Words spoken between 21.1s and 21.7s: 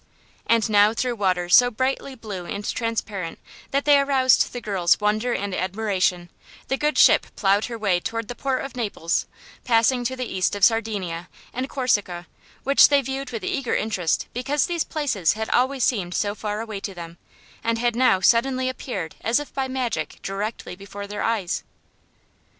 eyes.